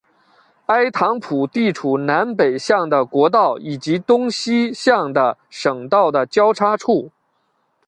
[0.65, 7.11] 埃唐普地处南北向的国道以及东西向的省道的交叉处。